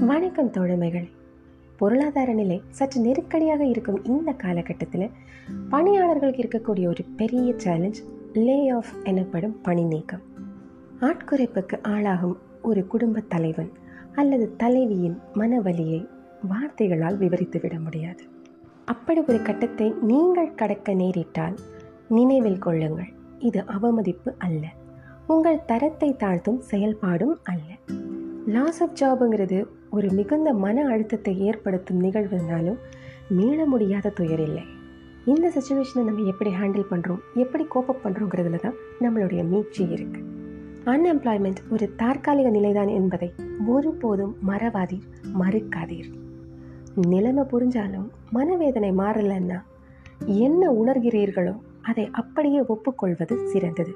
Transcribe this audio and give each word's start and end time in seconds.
வணக்கம் 0.00 0.50
தோழமைகள். 0.50 1.08
பொருளாதார 1.76 2.32
நிலை 2.32 2.62
சற்று 2.68 3.00
நெருக்கடியாக 3.00 3.64
இருக்கும் 3.64 4.04
இந்த 4.04 4.32
காலகட்டத்தில் 4.32 5.10
பணியாளர்களுக்கு 5.68 6.42
இருக்கக்கூடிய 6.42 6.86
ஒரு 6.86 7.04
பெரிய 7.16 7.54
சேலஞ்ச் 7.56 8.02
லே 8.32 8.68
ஆஃப் 8.68 8.86
எனப்படும் 9.04 9.60
பணி 9.60 9.84
நீக்கம். 9.84 10.20
ஆட்குறைப்புக்கு 11.00 11.78
ஆளாகும் 11.82 12.36
ஒரு 12.62 12.86
குடும்ப 12.86 13.20
தலைவன் 13.20 13.70
அல்லது 14.14 14.56
தலைவியின் 14.56 15.18
மனவலியை 15.34 16.08
வார்த்தைகளால் 16.48 17.16
விவரித்து 17.16 17.60
விட 17.62 17.78
முடியாது. 17.78 18.24
அப்படி 18.84 19.20
ஒரு 19.28 19.42
கட்டத்தை 19.42 19.94
நீங்கள் 20.00 20.54
கடக்க 20.54 20.92
நேரிட்டால் 20.92 21.56
நினைவில் 22.08 22.58
கொள்ளுங்கள் 22.58 23.12
இது 23.38 23.64
அவமதிப்பு 23.66 24.34
அல்ல. 24.38 24.66
உங்கள் 25.26 25.64
தரத்தை 25.64 26.16
தாழ்த்தும் 26.18 26.60
செயல்பாடும் 26.70 27.34
அல்ல. 27.42 27.62
லாஸ் 28.46 28.82
ஆஃப் 28.82 28.92
ஜாபுங்கிறது 29.00 29.66
ஒரு 29.94 30.08
மிகுந்த 30.18 30.48
மன 30.64 30.76
அழுத்தத்தை 30.92 31.32
ஏற்படுத்தும் 31.48 32.00
நிகழ்வுனாலும் 32.04 32.78
மீள 33.36 33.58
முடியாத 33.72 34.12
துயர் 34.18 34.42
இல்லை. 34.46 34.64
இந்த 35.32 35.46
சுச்சுவேஷனை 35.54 36.02
நம்ம 36.08 36.24
எப்படி 36.32 36.50
ஹேண்டில் 36.60 36.90
பண்ணுறோம் 36.90 37.20
எப்படி 37.42 37.64
கோப்பப் 37.74 38.02
பண்ணுறோங்கிறதுல 38.04 38.58
தான் 38.64 38.78
நம்மளுடைய 39.04 39.42
மீட்சி 39.52 39.82
இருக்குது 39.96 40.30
அன்எம்ப்ளாய்மெண்ட் 40.92 41.60
ஒரு 41.74 41.86
தற்காலிக 42.00 42.48
நிலைதான் 42.56 42.90
என்பதை 42.98 43.28
ஒருபோதும் 43.74 44.34
மறவாதீர் 44.48 45.06
மறுக்காதீர். 45.40 46.10
நிலைமை 47.12 47.44
புரிஞ்சாலும் 47.52 48.08
மனவேதனை 48.36 48.90
மாறலன்னா 49.02 49.58
என்ன 50.44 50.62
உணர்கிறீர்களோ 50.80 51.54
அதை 51.90 52.04
அப்படியே 52.20 52.60
ஒப்புக்கொள்வது 52.74 53.36
சிறந்தது. 53.52 53.92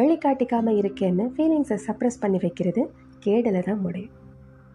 வெளிக்காட்டிக்காம 0.00 0.74
இருக்கேன்னு 0.82 1.26
ஃபீலிங்ஸை 1.34 1.78
சப்ரஸ் 1.86 2.22
பண்ணி 2.24 2.40
வைக்கிறது 2.44 2.82
கேடல 3.24 3.62
தான் 3.68 3.82
முடியும். 3.86 4.14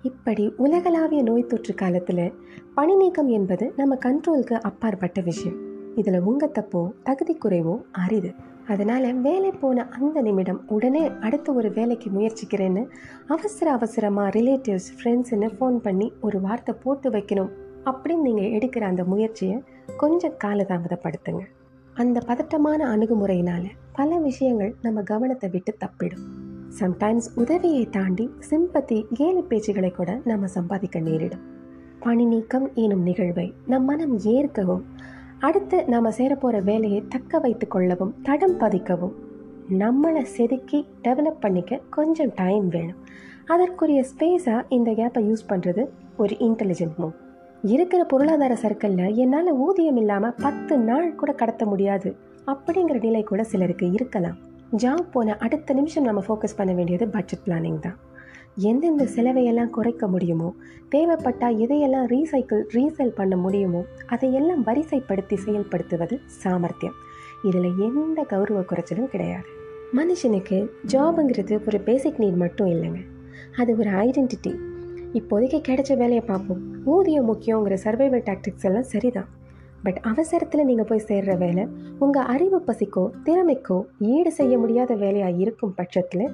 இப்படி 0.03 0.53
உலகளாவிய 0.57 1.23
நோய் 1.23 1.45
தொற்று 1.45 1.73
காலத்தில் 1.73 2.33
பணி 2.73 2.95
நீக்கம் 2.95 3.27
என்பது 3.27 3.73
நம்ம 3.75 3.95
கண்ட்ரோலுக்கு 3.95 4.53
அப்பாற்பட்ட 4.53 5.21
விஷயம். 5.21 5.57
இதில் 5.95 6.19
உங்கள் 6.19 6.51
தப்போ 6.51 6.91
தகுதி 7.03 7.37
குறைவோ 7.37 7.81
அரிது. 7.91 8.33
அதனால் 8.67 9.21
வேலை 9.21 9.51
போன 9.51 9.87
அந்த 9.89 10.21
நிமிடம் 10.21 10.67
உடனே 10.67 11.11
அடுத்த 11.19 11.53
ஒரு 11.53 11.71
வேலைக்கு 11.71 12.09
முயற்சிக்கிறேன்னு 12.09 12.87
அவசர 13.27 13.71
அவசரமாக 13.71 14.39
ரிலேட்டிவ்ஸ் 14.39 14.89
ஃப்ரெண்ட்ஸுன்னு 14.97 15.49
ஃபோன் 15.59 15.77
பண்ணி 15.77 16.13
ஒரு 16.21 16.41
வார்த்தை 16.41 16.75
போட்டு 16.83 17.09
வைக்கணும் 17.09 17.51
அப்படின்னு 17.85 18.21
நீங்கள் 18.21 18.51
எடுக்கிற 18.51 18.79
அந்த 18.79 19.03
முயற்சியை 19.03 19.63
கொஞ்சம் 19.97 20.37
காலதாமதப்படுத்துங்க. 20.43 21.43
அந்த 21.93 22.19
பதட்டமான 22.19 22.97
அணுகுமுறையினால் 22.97 23.69
பல 23.91 24.17
விஷயங்கள் 24.17 24.75
நம்ம 24.81 25.01
கவனத்தை 25.01 25.49
விட்டு 25.49 25.75
தப்பிடும். 25.77 26.40
சம்டைம்ஸ் 26.79 27.27
உதவியை 27.35 27.85
தாண்டி 27.89 28.29
சிம்பத்தி 28.49 28.97
கேலி 29.13 29.41
பேச்சுகளை 29.49 29.91
கூட 29.91 30.19
நம்ம 30.25 30.47
சம்பாதிக்க 30.47 30.99
நேரிடும். 30.99 31.41
பணி 31.99 32.25
நீக்கம் 32.25 32.67
எனும் 32.73 33.01
நிகழ்வை 33.01 33.53
நம் 33.67 33.85
மனம் 33.85 34.19
ஏற்கவும் 34.19 34.83
அடுத்து 35.39 35.85
நாம் 35.85 36.05
சேரப்போகிற 36.05 36.63
வேலையை 36.63 37.03
தக்க 37.09 37.39
வைத்து 37.39 37.67
கொள்ளவும் 37.67 38.13
தடம் 38.23 38.59
பதிக்கவும் 38.59 39.15
நம்மளை 39.79 40.21
செதுக்கி 40.35 40.79
டெவலப் 41.03 41.39
பண்ணிக்க 41.39 41.79
கொஞ்சம் 41.89 42.31
டைம் 42.35 42.67
வேணும். 42.67 43.01
அதற்குரிய 43.45 44.05
ஸ்பேஸாக 44.11 44.61
இந்த 44.69 44.91
கேப்பை 44.91 45.23
யூஸ் 45.29 45.49
பண்ணுறது 45.49 45.85
ஒரு 46.17 46.35
இன்டெலிஜென்ட் 46.35 46.97
மூவ் 46.97 47.15
இருக்கிற 47.63 48.03
பொருளாதார 48.03 48.53
சர்க்கிளில் 48.61 49.15
என்னால் 49.15 49.51
ஊதியம் 49.51 49.95
இல்லாமல் 49.95 50.37
பத்து 50.41 50.77
நாள் 50.77 51.15
கூட 51.15 51.31
கடத்த 51.31 51.65
முடியாது 51.65 52.15
அப்படிங்கிற 52.45 52.99
நிலை 53.01 53.23
கூட 53.23 53.43
சிலருக்கு 53.43 53.91
இருக்கலாம். 53.91 54.39
ஜாப் 54.77 55.11
போன 55.11 55.35
அடுத்த 55.37 55.73
நிமிஷம் 55.73 56.03
நம்ம 56.03 56.23
ஃபோக்கஸ் 56.27 56.57
பண்ண 56.57 56.73
வேண்டியது 56.73 57.07
பட்ஜெட் 57.07 57.45
பிளானிங் 57.45 57.79
தான். 57.79 57.97
எந்தெந்த 58.55 59.05
செலவையெல்லாம் 59.05 59.69
குறைக்க 59.69 60.07
முடியுமோ 60.07 60.55
தேவைப்பட்டால் 60.89 61.57
எதையெல்லாம் 61.57 62.07
ரீசைக்கிள் 62.13 62.63
ரீசைல் 62.73 63.17
பண்ண 63.19 63.35
முடியுமோ 63.35 63.81
அதையெல்லாம் 64.05 64.65
வரிசைப்படுத்தி 64.65 65.37
செயல்படுத்துவது 65.45 66.17
சாமர்த்தியம். 66.25 66.97
இதில் 67.43 67.71
எந்த 67.79 68.23
கௌரவ 68.23 68.61
குறைச்சலும் 68.61 69.07
கிடையாது. 69.07 69.47
மனுஷனுக்கு 69.93 70.69
ஜாபுங்கிறது 70.87 71.67
ஒரு 71.67 71.79
பேசிக் 71.79 72.19
நீட் 72.19 72.35
மட்டும் 72.35 72.67
இல்லைங்க. 72.67 73.01
அது 73.57 73.77
ஒரு 73.77 73.89
ஐடென்டிட்டி 73.89 74.53
இப்போதைக்கு 75.13 75.59
கிடைச்ச 75.69 75.97
வேலையை 75.97 76.21
பார்ப்போம். 76.21 76.85
ஊதியம் 76.85 77.29
முக்கியங்கிற 77.33 77.77
சர்வைவல் 77.83 78.27
டாக்டிக்ஸ் 78.29 78.61
எல்லாம் 78.61 78.83
சரிதான். 78.83 79.29
பட் 79.83 79.99
அவசரத்தில் 80.01 80.65
நீங்கள் 80.65 80.85
போய் 80.85 81.07
சேர்ற 81.07 81.37
வேலை 81.37 81.63
உங்கள் 81.99 82.23
அறிவு 82.23 82.59
பசிக்கோ 82.67 83.03
திறமைக்கோ 83.23 83.77
ஈடு 83.99 84.31
செய்ய 84.31 84.57
முடியாத 84.57 84.95
வேலையாக 84.95 85.37
இருக்கும் 85.37 85.75
பட்சத்தில் 85.75 86.25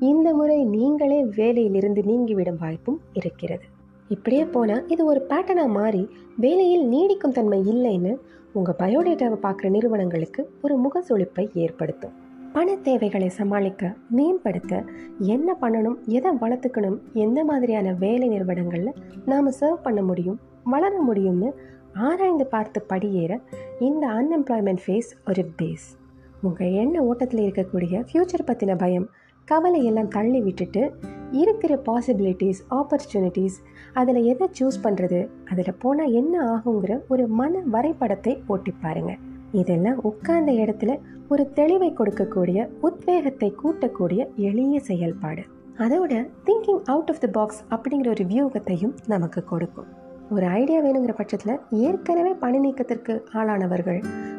இந்த 0.00 0.34
முறை 0.34 0.64
நீங்களே 0.64 1.20
வேலையிலிருந்து 1.24 2.02
நீங்கிவிடும் 2.04 2.60
வாய்ப்பும் 2.60 3.00
இருக்கிறது. 3.12 3.64
இப்படியே 4.08 4.44
போனால் 4.44 4.86
இது 4.88 5.04
ஒரு 5.04 5.26
பேட்டர்னாக 5.28 5.68
மாறி 5.68 6.08
வேலையில் 6.36 6.84
நீடிக்கும் 6.88 7.32
தன்மை 7.32 7.60
இல்லைன்னு 7.66 8.12
உங்கள் 8.52 8.78
பயோடேட்டாவை 8.78 9.38
பார்க்குற 9.42 9.68
நிறுவனங்களுக்கு 9.70 10.50
ஒரு 10.62 10.74
முகசொழிப்பை 10.76 11.44
ஏற்படுத்தும். 11.54 12.14
பண 12.52 12.76
தேவைகளை 12.76 13.28
சமாளிக்க 13.28 13.94
மேம்படுத்த 14.08 14.84
என்ன 15.26 15.56
பண்ணணும் 15.60 15.98
எதை 16.06 16.30
வளர்த்துக்கணும் 16.40 16.98
எந்த 17.14 17.44
மாதிரியான 17.44 17.92
வேலை 17.92 18.28
நிறுவனங்களில் 18.28 18.98
நாம் 19.24 19.48
சர்வ் 19.60 19.80
பண்ண 19.82 20.02
முடியும் 20.02 20.40
வளர 20.64 20.94
முடியும்னு 21.02 21.48
ஆராய்ந்து 21.94 22.46
பார்த்து 22.46 22.84
படியேற 22.88 23.40
இந்த 23.80 24.06
அன்எம்ப்ளாய்மெண்ட் 24.08 24.82
ஃபேஸ் 24.86 25.10
ஒரு 25.28 25.44
பேஸ் 25.62 25.86
உங்கள் 26.42 26.70
எண்ண 26.70 27.02
ஓட்டத்தில் 27.02 27.40
இருக்கக்கூடிய 27.40 28.04
ஃப்யூச்சர் 28.12 28.46
பற்றின 28.46 28.76
பயம் 28.76 29.10
கவலையெல்லாம் 29.44 30.08
தள்ளி 30.08 30.40
விட்டுட்டு 30.40 30.92
இருக்கிற 31.30 31.82
பாசிபிலிட்டிஸ் 31.84 32.60
ஆப்பர்ச்சுனிட்டிஸ் 32.70 33.58
அதில் 33.92 34.24
எதை 34.24 34.48
சூஸ் 34.60 34.78
பண்ணுறது 34.82 35.28
அதில் 35.44 35.78
போனால் 35.78 36.12
என்ன 36.12 36.34
ஆகுங்கிற 36.54 37.00
ஒரு 37.08 37.28
மன 37.28 37.60
வரைபடத்தை 37.70 38.42
ஓட்டி 38.46 38.74
பாருங்கள் 38.80 39.18
இதெல்லாம் 39.52 40.02
உட்கார்ந்த 40.02 40.52
இடத்துல 40.52 41.00
ஒரு 41.28 41.52
தெளிவை 41.54 41.90
கொடுக்கக்கூடிய 41.92 42.68
உத்வேகத்தை 42.80 43.54
கூட்டக்கூடிய 43.64 44.34
எளிய 44.36 44.80
செயல்பாடு. 44.80 45.42
அதோட 45.78 46.28
thinking 46.44 46.82
out 46.84 47.08
of 47.08 47.20
the 47.20 47.26
box 47.26 47.64
அப்படிங்கிற 47.70 48.08
ஒரு 48.08 48.24
வியூகத்தையும் 48.24 48.94
நமக்கு 49.06 49.44
கொடுக்கும். 49.44 49.86
ஒரு 50.34 50.46
ஐடியா 50.46 50.78
வேணுங்கிற 50.82 51.14
பட்சத்தில் 51.16 51.60
ஏற்கனவே 51.86 52.32
பணி 52.34 52.58
நீக்கத்திற்கு 52.58 53.14
ஆளானவர்கள் 53.34 53.98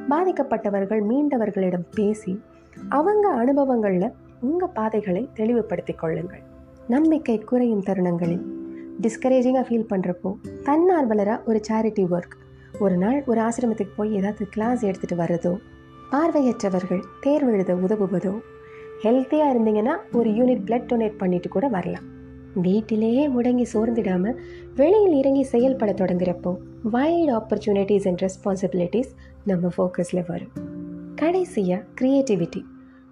பாதிக்கப்பட்டவர்கள் 0.09 1.01
மீண்டவர்களிடம் 1.09 1.85
பேசி 1.95 2.33
அவங்க 2.89 3.25
அனுபவங்களில் 3.41 4.07
உங்கள் 4.39 4.73
பாதைகளை 4.73 5.29
தெளிவுபடுத்தி 5.33 5.93
கொள்ளுங்கள். 5.93 6.43
நம்பிக்கை 6.87 7.37
குறையும் 7.39 7.83
தருணங்களில் 7.83 8.43
டிஸ்கரேஜிங்காக 9.01 9.65
ஃபீல் 9.67 9.89
பண்ணுறப்போ 9.89 10.31
தன்னார்வலராக 10.63 11.45
ஒரு 11.45 11.61
சேரிட்டி 11.69 12.05
ஒர்க் 12.15 12.35
ஒரு 12.79 12.97
நாள் 12.97 13.23
ஒரு 13.25 13.41
ஆசிரமத்துக்கு 13.41 13.95
போய் 13.95 14.15
ஏதாவது 14.15 14.49
கிளாஸ் 14.49 14.83
எடுத்துகிட்டு 14.85 15.21
வர்றதோ 15.21 15.53
பார்வையற்றவர்கள் 16.11 17.03
தேர்வு 17.19 17.53
எழுத 17.53 17.73
உதவுவதோ 17.75 18.33
ஹெல்த்தியாக 19.03 19.53
இருந்தீங்கன்னா 19.53 19.95
ஒரு 20.13 20.29
யூனிட் 20.29 20.65
பிளட் 20.67 20.89
டொனேட் 20.93 21.17
பண்ணிட்டு 21.17 21.49
கூட 21.49 21.67
வரலாம். 21.67 22.12
வீட்டிலேயே 22.61 23.27
முடங்கி 23.27 23.65
சோர்ந்திடாமல் 23.73 24.39
வெளியில் 24.75 25.13
இறங்கி 25.13 25.43
செயல்பட 25.43 25.91
தொடங்குறப்போ 25.91 26.57
வைல்ட் 26.83 27.31
ஆப்பர்ச்சுனிட்டிஸ் 27.31 28.07
அண்ட் 28.07 28.23
ரெஸ்பான்சிபிலிட்டிஸ் 28.23 29.11
நம்ம 29.43 29.69
ஃபோக்கஸில் 29.77 30.25
வரும். 30.27 30.51
கடைசியாக 31.15 31.83
க்ரியேட்டிவிட்டி 32.01 32.65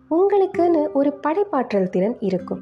உங்களுக்குன்னு 0.09 0.91
ஒரு 0.93 1.13
படைப்பாற்றல் 1.27 1.89
திறன் 1.89 2.17
இருக்கும். 2.19 2.61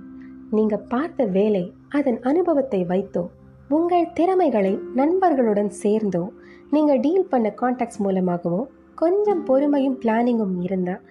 நீங்கள் 0.51 0.88
பார்த்த 0.88 1.25
வேலை 1.25 1.73
அதன் 1.89 2.19
அனுபவத்தை 2.22 2.85
வைத்தோ 2.85 3.29
உங்கள் 3.69 4.12
திறமைகளை 4.13 4.79
நண்பர்களுடன் 4.95 5.69
சேர்ந்தோ 5.69 6.29
நீங்கள் 6.72 7.00
டீல் 7.00 7.28
பண்ண 7.28 7.53
கான்டாக்ட்ஸ் 7.62 7.97
மூலமாகவோ 7.97 8.68
கொஞ்சம் 8.95 9.44
பொறுமையும் 9.44 9.97
பிளானிங்கும் 10.01 10.62
இருந்தால் 10.62 11.01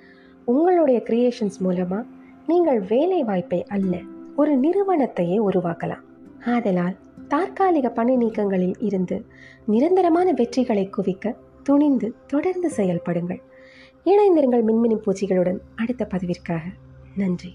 உங்களுடைய 0.44 1.00
க்ரியேஷன்ஸ் 1.00 1.58
மூலமாக 1.58 2.04
நீங்கள் 2.46 2.80
வேலை 2.80 3.24
வாய்ப்பை 3.24 3.64
அல்ல 3.68 3.96
ஒரு 4.38 4.52
நிறுவனத்தையே 4.58 5.36
உருவாக்கலாம். 5.50 6.04
ஆதலால் 6.46 6.96
தற்காலிக 7.28 7.88
பணி 7.88 8.16
நீக்கங்களில் 8.16 8.74
இருந்து 8.78 9.26
நிரந்தரமான 9.66 10.32
வெற்றிகளை 10.32 10.88
குவிக்க 10.88 11.34
துணிந்து 11.62 12.14
தொடர்ந்து 12.26 12.70
செயல்படுங்கள். 12.76 13.40
இணைந்திருங்கள் 14.04 14.64
மின்மினி 14.64 14.96
பூச்சிகளுடன் 14.96 15.58
அடுத்த 15.76 16.08
பதிவிற்காக. 16.10 16.60
நன்றி. 17.16 17.52